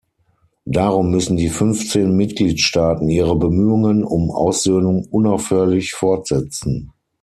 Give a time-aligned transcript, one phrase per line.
[0.65, 6.91] Darum müssen die fünfzehn Mitgliedstaaten ihre Bemühungen um Aussöhnung unaufhörlich fortsetzen.